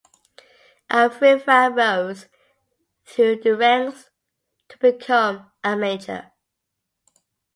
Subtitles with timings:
[0.89, 2.25] Afrifa rose
[3.05, 4.09] through the ranks
[4.67, 6.31] to become a Major.